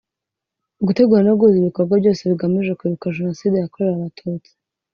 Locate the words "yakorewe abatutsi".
3.57-4.51